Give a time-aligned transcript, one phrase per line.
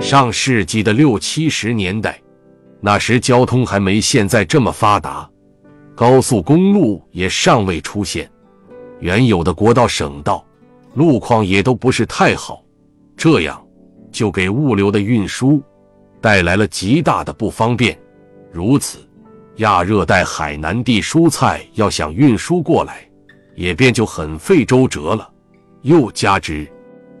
[0.00, 2.18] 上世纪的六七十年代，
[2.80, 5.28] 那时交通还没现在这么发达，
[5.94, 8.28] 高速公路也尚未出现，
[8.98, 10.44] 原有的国道、省道
[10.94, 12.64] 路况也都不是太好，
[13.14, 13.62] 这样
[14.10, 15.62] 就给物流的运输
[16.18, 17.96] 带来了极大的不方便。
[18.50, 18.98] 如此，
[19.56, 23.06] 亚热带海南地蔬菜要想运输过来，
[23.54, 25.30] 也便就很费周折了。
[25.82, 26.66] 又加之，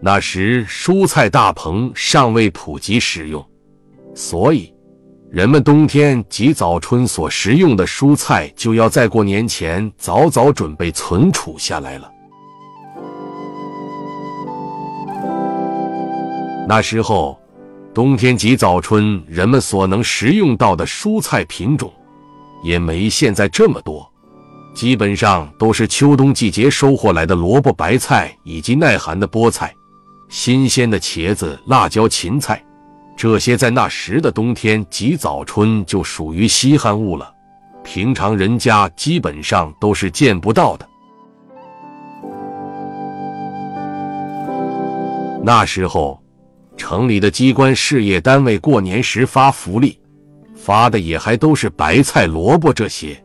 [0.02, 3.44] 那时蔬菜大棚尚未普及使用，
[4.14, 4.72] 所以
[5.30, 12.10] 人们冬天及早春所食用的蔬菜就要在过年前早早准备存储下来了。
[16.68, 17.38] 那时候。
[17.92, 21.92] 冬天及早春，人们所能食用到的蔬菜品种，
[22.62, 24.08] 也没现在这么多，
[24.72, 29.74] 基本上都是秋冬季节收获来的萝卜、白菜以及耐寒的菠菜、
[30.30, 32.62] 新鲜的茄子、辣椒、芹菜，
[33.16, 37.34] 这些在那时的冬天及早春就属于稀罕物了，
[37.82, 40.88] 平常人家基本上都是见不到的。
[45.44, 46.18] 那时候。
[46.76, 50.00] 城里的机关事业单位过年时发福利，
[50.54, 53.22] 发的也还都是白菜、萝卜这些。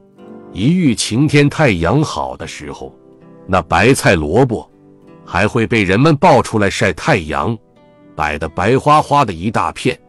[0.52, 2.94] 一遇晴天、太阳好的时候，
[3.48, 4.70] 那白菜、萝卜
[5.26, 7.58] 还会被人们抱出来晒太阳，
[8.16, 10.00] 摆得白花花的一大片。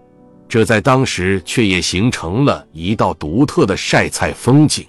[0.48, 4.86] 这在当时却也形成了一道独特的晒菜风景。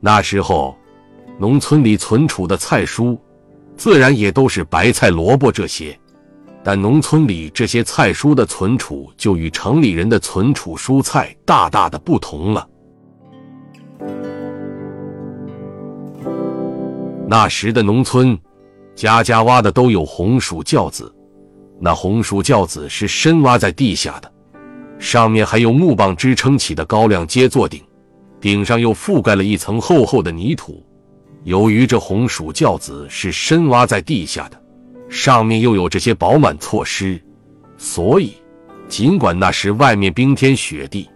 [0.00, 0.76] 那时候，
[1.38, 3.16] 农村里存储的菜蔬，
[3.76, 5.98] 自然也都是白菜、萝卜这些。
[6.62, 12.68] 但农村里这些菜蔬的存储就与城里人的存储蔬菜大大的不同了。
[17.26, 18.38] 那时的农村，
[18.98, 21.14] 家家挖的都有红薯窖子，
[21.80, 24.28] 那红薯窖子是深挖在地下的，
[24.98, 27.80] 上面还有木棒支撑起的高粱秸做顶，
[28.40, 30.84] 顶上又覆盖了一层厚厚的泥土。
[31.44, 34.60] 由于这红薯窖子是深挖在地下的。
[35.08, 37.22] 上面又有这些饱满措施，
[37.76, 38.32] 所以
[38.88, 41.08] 尽管那时外面冰天雪地、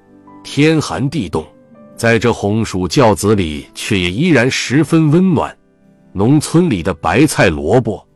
[0.45, 1.45] 天寒地冻，
[1.97, 5.55] 在这红薯窖子里却也依然十分温暖。
[6.13, 8.07] 农村里的白菜、萝卜，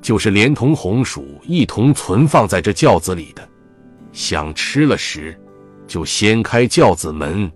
[0.00, 3.46] 就是连同红薯一同存放在这窖子里的。
[4.12, 5.38] 想吃了时，
[5.86, 7.50] 就掀开轿子门，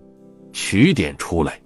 [0.53, 1.59] 取点出来。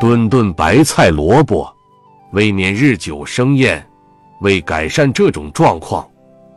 [0.00, 1.68] 顿顿白菜萝卜，
[2.32, 3.84] 未免日久生厌。
[4.42, 6.08] 为改善这种状况，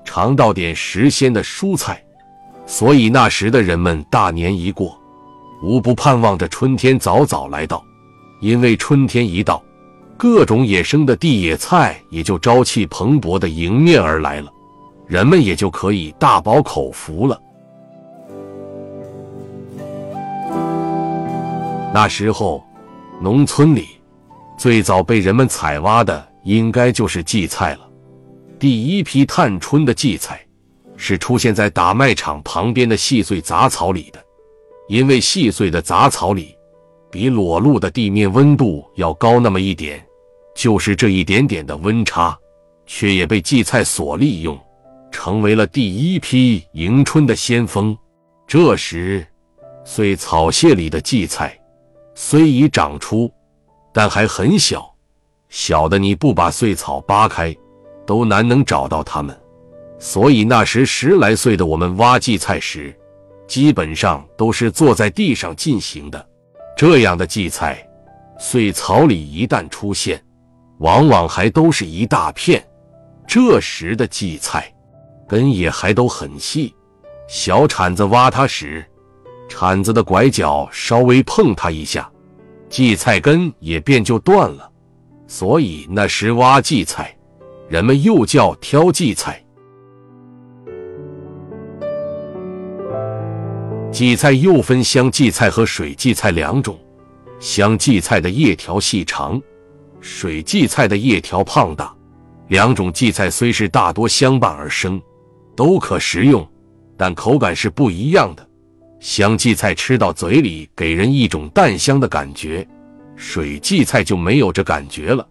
[0.06, 2.00] 常到点时鲜的蔬菜。
[2.68, 5.00] 所以那时的人们大年一过，
[5.62, 7.84] 无不盼望着春天早早来到。
[8.40, 9.64] 因为春天一到，
[10.18, 14.52] 各种野生的地野菜也就朝气蓬勃的迎面而来了，
[15.08, 17.40] 人们也就可以大饱口福了。
[21.94, 22.64] 那时候。
[23.24, 23.90] 农村里
[24.58, 27.82] 最早被人们采挖的，应该就是荠菜了。
[28.58, 30.44] 第一批探春的荠菜，
[30.98, 34.20] 是出现在打麦场旁边的细碎杂草里的。
[34.88, 36.56] 因为细碎的杂草里，
[37.09, 40.03] 比裸露的地面温度要高那么一点，
[40.56, 42.38] 就是这一点点的温差，
[42.86, 44.59] 却也被荠菜所利用，
[45.12, 47.97] 成为了第一批迎春的先锋。
[48.47, 49.25] 这时，
[49.86, 51.58] 碎草屑里的荠菜。
[52.13, 53.31] 虽已长出，
[53.94, 54.94] 但还很小，
[55.48, 57.56] 小的你不把碎草扒开，
[58.06, 59.36] 都难能找到它们。
[59.98, 62.94] 所以那时十来岁的我们挖荠菜时，
[63.51, 66.25] 基本上都是坐在地上进行的。
[66.78, 67.85] 这样的荠菜，
[68.39, 70.23] 碎草里一旦出现，
[70.78, 72.66] 往往还都是一大片。
[73.28, 74.73] 这时的荠菜
[75.28, 76.73] 根也还都很细，
[77.28, 78.85] 小铲子挖它时。
[79.50, 82.09] 铲子的拐角稍微碰它一下，
[82.69, 84.72] 荠菜根也便就断了。
[85.28, 87.13] 所以那时挖荠菜，
[87.68, 89.44] 人们又叫挑荠菜。
[93.92, 96.80] 荠菜又分香荠菜和水荠菜两种，
[97.42, 99.40] 香荠菜的叶条细长，
[100.00, 101.94] 水荠菜的叶条胖大。
[102.48, 105.00] 两种荠菜虽是大多相伴而生，
[105.58, 106.48] 都可食用，
[106.98, 108.48] 但口感是不一样的。
[109.02, 112.66] 香荠菜吃到嘴里给人一种淡香的感觉，
[113.18, 115.28] 水荠菜就没有这感觉了，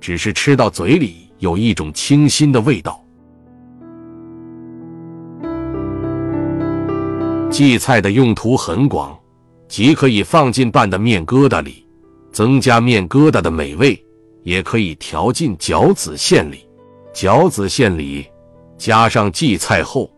[0.00, 3.01] 只是吃到嘴里有一种清新的味道。
[7.52, 9.14] 荠菜的用途很广，
[9.68, 11.86] 既可以放进拌的面疙瘩里，
[12.32, 14.02] 增加面疙瘩的美味，
[14.42, 16.66] 也可以调进饺子馅里。
[17.12, 18.26] 饺子馅里
[18.78, 20.10] 加上荠菜后，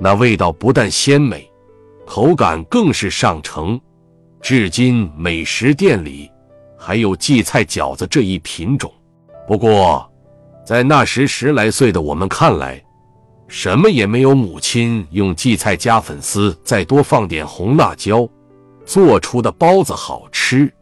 [0.00, 1.46] 那味道不但鲜美，
[2.06, 3.78] 口感更是上乘。
[4.40, 6.30] 至今美食店里
[6.78, 8.90] 还有荠菜饺子这一品种。
[9.46, 10.10] 不过，
[10.64, 12.82] 在那时十来岁的我们看来，
[13.52, 18.26] 什么也没有母亲用荠菜加粉丝，再多放点红辣椒
[18.86, 20.72] 做出的包子好吃。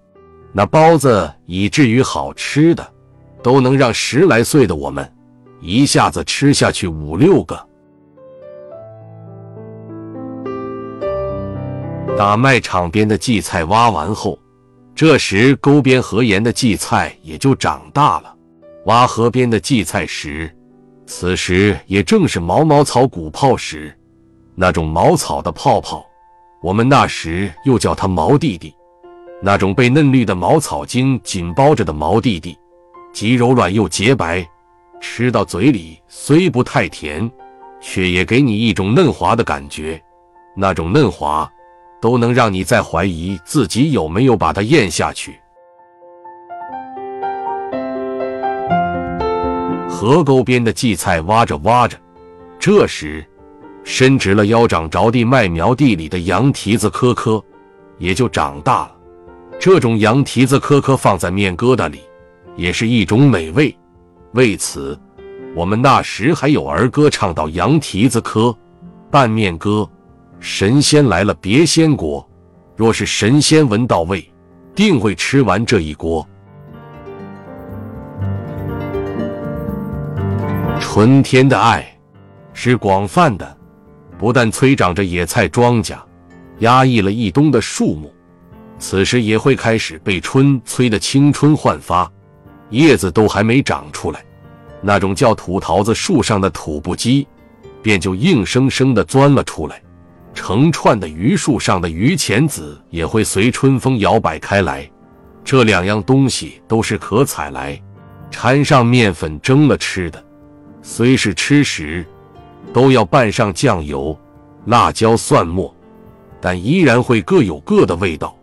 [0.53, 2.87] 那包子以至于好吃的，
[3.43, 5.11] 都能让十来岁的我们
[5.63, 7.59] 一下子吃下去五六个。
[12.19, 14.39] 打麦场边的荠菜挖完后，
[14.95, 18.35] 这时沟边河沿的荠菜也就长大了。
[18.85, 20.55] 挖河边的荠菜时，
[21.11, 23.97] 此时也正是毛毛草鼓泡时，
[24.55, 26.07] 那种毛草的泡泡，
[26.63, 28.75] 我们那时又叫它毛弟弟。
[29.43, 32.59] 那种被嫩绿的毛草茎紧包着的毛弟弟，
[33.11, 34.47] 极柔软又洁白，
[35.01, 37.29] 吃到嘴里虽不太甜，
[37.81, 40.01] 却也给你一种嫩滑的感觉。
[40.55, 41.51] 那种嫩滑。
[42.01, 45.37] 都能让你在怀疑自己有没有把它咽下去。
[50.01, 51.99] 河沟边的荠菜挖着挖着，
[52.57, 53.27] 这时
[53.83, 57.43] 伸直了腰掌着地麦苗地里的羊蹄子颗颗
[57.99, 58.93] 也就长大了。
[59.59, 62.03] 这种羊蹄子颗颗放在面疙瘩里，
[62.55, 63.77] 也是一种美味。
[64.35, 64.97] 为此，
[65.53, 68.57] 我们那时还有儿歌唱到：“羊蹄子颗
[69.11, 69.85] 拌面疙。”
[70.39, 72.25] 神仙来了，别掀锅。
[72.77, 74.33] 若是神仙闻到味，
[74.77, 76.25] 定会吃完这一锅。
[80.99, 81.87] 春天的爱
[82.53, 83.57] 是广泛的，
[84.19, 85.97] 不但催长着野菜庄稼，
[86.59, 88.13] 压抑了一冬的树木，
[88.81, 92.11] 此时也会开始被春催得青春焕发，
[92.71, 94.25] 叶子都还没长出来，
[94.81, 97.25] 那种叫土桃子树上的土不鸡，
[97.81, 99.81] 便就硬生生的钻了出来。
[100.35, 104.91] 成串的榆树上的榆钱子也会随春风摇摆开来，
[105.45, 107.81] 这两样东西都是可采来，
[108.33, 110.25] 掺上面粉蒸了吃的。
[110.91, 112.03] 虽是吃食，
[112.73, 114.19] 都要拌上酱油、
[114.65, 115.73] 辣椒、蒜末，
[116.41, 118.35] 但依然会各有各的味道。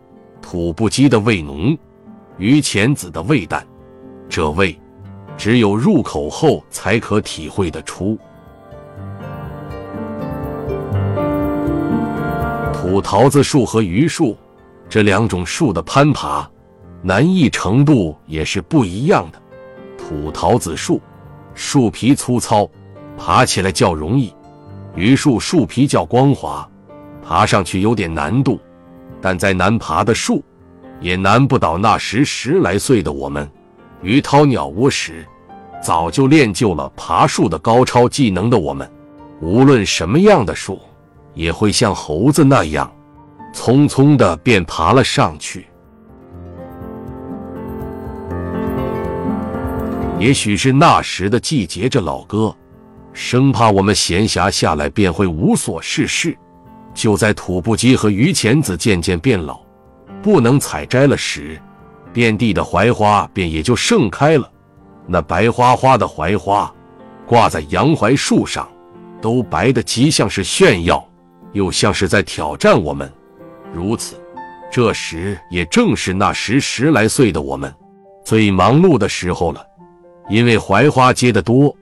[0.44, 1.76] 土不鸡的味浓，
[2.38, 3.66] 榆钱子的味淡，
[4.30, 4.80] 这味
[5.36, 8.16] 只有入口后才可体会得出。
[12.72, 14.38] 土桃子树和榆树
[14.88, 16.48] 这两种树的攀爬
[17.02, 19.42] 难易程度也是不一样的。
[19.98, 21.02] 土桃子树
[21.56, 22.70] 树皮粗糙，
[23.18, 24.32] 爬起来较容易；
[24.94, 26.70] 榆树树皮较光滑，
[27.24, 28.60] 爬上去有点难度。
[29.22, 30.44] 但再难爬的树，
[31.00, 33.50] 也难不倒那时十来岁的我们。
[34.04, 35.26] 于掏鸟窝时，
[35.82, 38.88] 早就练就了爬树的高超技能的我们，
[39.42, 40.80] 无论什么样的树。
[41.34, 42.90] 也会像猴子那样，
[43.54, 45.68] 匆匆的便爬了上去。
[50.18, 52.56] 也许是那时的季节，这老哥
[53.14, 56.36] 生怕我们闲暇下来便会无所事事，
[56.94, 59.60] 就在土不鸡和榆钱子渐渐变老，
[60.24, 61.62] 不能采摘了时，
[62.14, 64.50] 遍地的槐花便也就盛开了。
[65.06, 66.74] 那白花花的槐花，
[67.28, 68.68] 挂在洋槐树上，
[69.22, 71.06] 都白的极像是炫耀。
[71.52, 73.10] 又像是在挑战我们，
[73.74, 74.22] 如此，
[74.70, 77.74] 这时也正是那时十来岁的我们
[78.26, 79.66] 最忙碌的时候了。
[80.30, 81.76] 因为槐花结得多，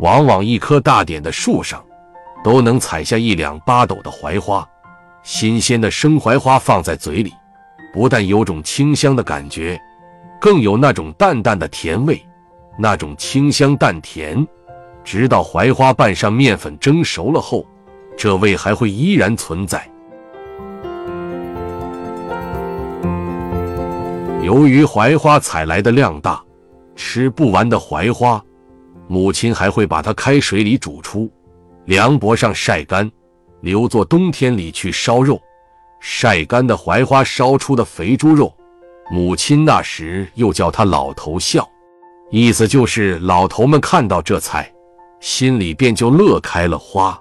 [0.00, 1.84] 往往一棵大点的树上
[2.42, 4.66] 都能采下一两八斗的槐花。
[5.22, 7.32] 新鲜的生槐花放在嘴里，
[7.92, 9.80] 不但有种清香的感觉，
[10.40, 12.20] 更有那种淡淡的甜味。
[12.76, 14.46] 那种清香淡甜，
[15.04, 17.64] 直到槐花拌上面粉蒸熟了后。
[18.16, 19.88] 这味还会依然存在。
[24.42, 26.43] 由于槐花采来的量大，
[26.96, 28.42] 吃不完的槐花，
[29.08, 31.30] 母亲还会把它开水里煮出，
[31.86, 33.10] 凉脖上晒干，
[33.60, 35.40] 留作冬天里去烧肉。
[36.00, 38.54] 晒干的槐花烧出的肥猪肉，
[39.10, 41.66] 母亲那时又叫它“老头笑”，
[42.30, 44.70] 意思就是老头们看到这菜，
[45.20, 47.18] 心里便就乐开了花。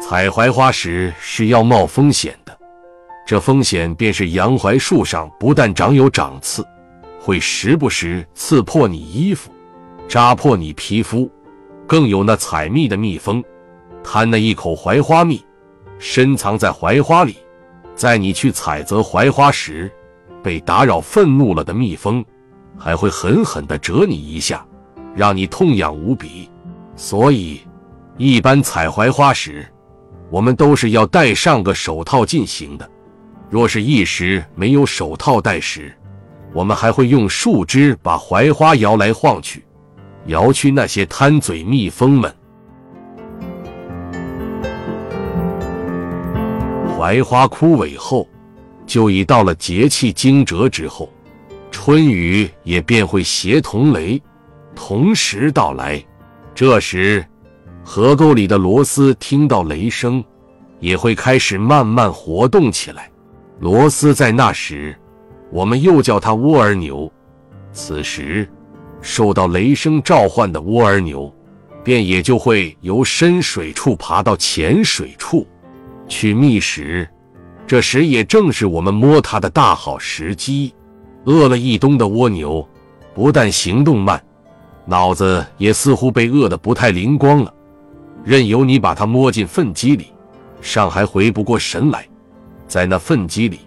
[0.00, 2.58] 采槐花时是要冒风险的，
[3.32, 6.62] 这风险便是洋槐树上不但长有长刺，
[7.18, 9.50] 会时不时刺破你衣服，
[10.06, 11.30] 扎破你皮肤，
[11.86, 13.42] 更有那采蜜的蜜蜂，
[14.04, 15.42] 贪那一口槐花蜜，
[15.98, 17.38] 深藏在槐花里，
[17.94, 19.90] 在你去采择槐花时，
[20.42, 22.22] 被打扰愤怒了的蜜蜂，
[22.78, 24.62] 还会狠狠地蛰你一下，
[25.16, 26.50] 让你痛痒无比。
[26.96, 27.62] 所以，
[28.18, 29.66] 一般采槐花时，
[30.28, 32.86] 我们都是要戴上个手套进行的。
[33.52, 35.94] 若是一时没有手套戴时，
[36.54, 39.62] 我们还会用树枝把槐花摇来晃去，
[40.24, 42.34] 摇去那些贪嘴蜜蜂们。
[46.96, 48.26] 槐花枯萎后，
[48.86, 51.12] 就已到了节气惊蛰之后。
[51.70, 54.18] 春雨也便会协同雷，
[54.74, 56.02] 同时到来。
[56.54, 57.22] 这时，
[57.84, 60.24] 河沟里的螺丝听到雷声，
[60.80, 63.11] 也会开始慢慢活动起来。
[63.62, 64.92] 螺丝在那时，
[65.52, 67.08] 我们又叫它蜗儿牛。
[67.70, 68.48] 此时，
[69.00, 71.32] 受到雷声召唤的蜗儿牛，
[71.84, 75.46] 便也就会由深水处爬到浅水处
[76.08, 77.08] 去觅食。
[77.64, 80.74] 这时也正是我们摸它的大好时机。
[81.26, 82.68] 饿了一冬的蜗牛，
[83.14, 84.20] 不但行动慢，
[84.84, 87.54] 脑子也似乎被饿得不太灵光了。
[88.24, 90.06] 任由你把它摸进粪机里，
[90.60, 92.04] 尚还回不过神来。
[92.72, 93.60] 在那粪机里，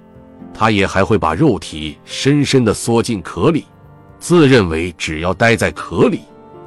[0.52, 3.66] 它也还会把肉体深深地缩进壳里，
[4.18, 6.22] 自认为只要待在壳里，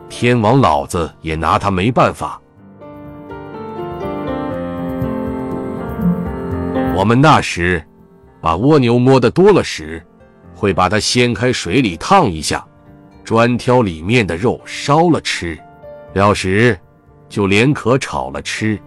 [0.08, 2.40] 天王老子也拿它没办法。
[6.94, 7.84] 我们那时
[8.40, 10.00] 把蜗牛摸得多了时，
[10.54, 12.64] 会把它掀开水里烫一下，
[13.24, 15.58] 专挑里面的肉烧了吃，
[16.14, 16.78] 了时
[17.28, 18.78] 就连壳炒了吃，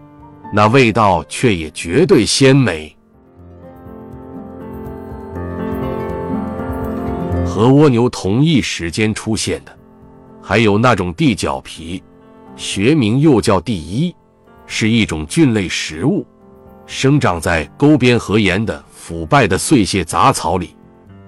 [0.54, 2.96] 那味道却也绝对鲜美。
[7.52, 9.78] 和蜗牛同一时间出现的，
[10.42, 12.02] 还有那种地角皮，
[12.56, 14.16] 学名又叫地衣，
[14.66, 16.26] 是一种菌类食物，
[16.86, 20.78] 生长在沟边河沿的腐败的碎屑杂草里。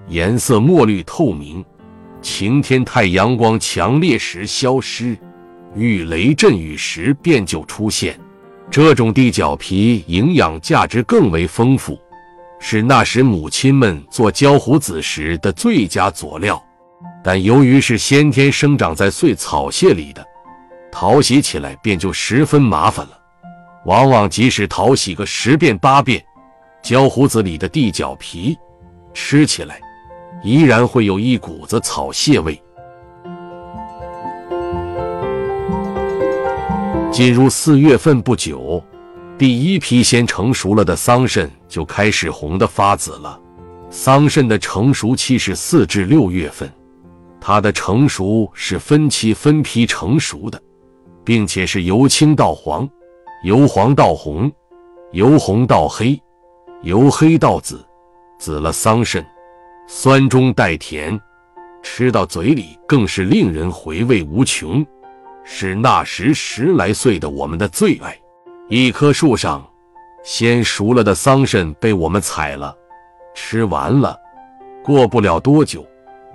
[0.08, 1.62] 颜色墨绿透明，
[2.22, 5.14] 晴天太阳光强烈时消失，
[5.76, 8.18] 遇雷阵雨时便就出现。
[8.70, 12.00] 这种地角皮营养价值更为丰富，
[12.58, 16.62] 是那时母亲们做焦胡子时的最佳佐料。
[17.22, 20.24] 但由于是先天生长在碎草屑里的，
[20.92, 23.18] 淘洗起来便就十分麻烦了。
[23.86, 26.24] 往往即使淘洗个十遍八遍，
[26.82, 28.56] 焦胡子里的地角皮
[29.12, 29.80] 吃起来。
[30.42, 32.60] 依然会有一股子草屑味。
[37.10, 38.84] 进入四月份不久，
[39.36, 43.40] 第一批先成熟了的桑葚就开始红的发紫了。
[43.90, 46.72] 桑葚的成熟期是四至六月份，
[47.40, 50.60] 它的成熟是分期分批成熟的，
[51.24, 52.88] 并且是由青到黄，
[53.42, 54.50] 由黄到红，
[55.10, 56.20] 由红到黑，
[56.82, 57.84] 由黑到紫，
[58.38, 59.24] 紫了桑葚。
[59.86, 61.20] 酸中带甜，
[61.82, 64.84] 吃到嘴里更是令人回味无穷，
[65.44, 68.16] 是那时十来岁的我们的最爱。
[68.70, 69.62] 一棵树上
[70.22, 72.74] 先熟了的桑葚被我们采了，
[73.34, 74.18] 吃完了，
[74.82, 75.86] 过不了多久，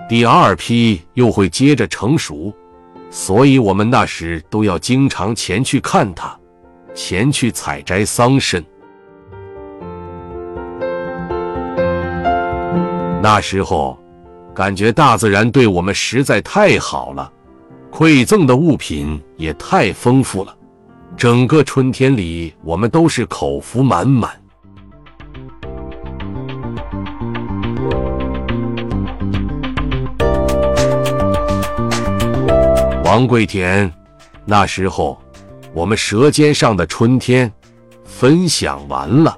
[0.08, 2.54] 第二批又会接着成熟，
[3.10, 6.38] 所以我们那时都要经常前去看它，
[6.94, 8.64] 前去采摘桑葚。
[13.24, 13.98] 那时候，
[14.54, 17.34] 感觉大自然对我们实在太好了，
[17.92, 20.56] 馈赠的物品也太丰富了。
[21.20, 24.32] 整个春天里，我们都是口福满满。
[33.04, 33.92] 王贵田，
[34.46, 35.22] 那时候，
[35.74, 37.52] 我们舌尖上的春天，
[38.06, 39.38] 分享完了。